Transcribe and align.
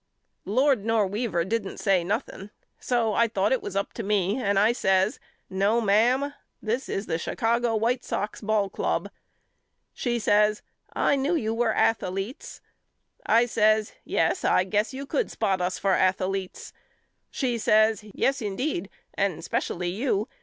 Lord 0.45 0.83
nor 0.83 1.05
Weaver 1.05 1.45
didn't 1.45 1.77
say 1.77 2.03
noth 2.03 2.27
ing 2.33 2.49
so 2.79 3.13
I 3.13 3.27
thought 3.27 3.51
it 3.51 3.61
was 3.61 3.75
up 3.75 3.93
to 3.93 4.01
me 4.01 4.37
and 4.41 4.57
I 4.57 4.71
says 4.71 5.19
No 5.47 5.79
mam 5.79 6.33
this 6.59 6.89
is 6.89 7.05
the 7.05 7.19
Chicago 7.19 7.75
White 7.75 8.03
Sox 8.03 8.41
Ball 8.41 8.67
Club. 8.67 9.11
She 9.93 10.17
says 10.17 10.63
I 10.91 11.15
knew 11.15 11.35
you 11.35 11.53
were 11.53 11.75
athaletes. 11.75 12.61
I 13.27 13.45
says 13.45 13.93
Yes 14.03 14.43
I 14.43 14.63
guess 14.63 14.91
you 14.91 15.05
could 15.05 15.29
spot 15.29 15.61
us 15.61 15.77
for 15.77 15.93
athaletes. 15.93 16.73
She 17.29 17.59
says 17.59 18.03
Yes 18.11 18.41
indeed 18.41 18.89
and 19.13 19.43
specially 19.43 19.89
you. 19.89 20.27